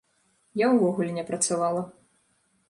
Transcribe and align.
Я 0.61 0.69
ўвогуле 0.71 1.11
не 1.19 1.25
працавала. 1.29 1.85